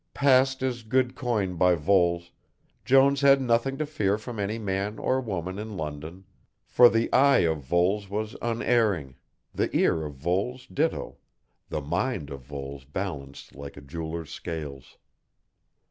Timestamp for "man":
4.57-4.97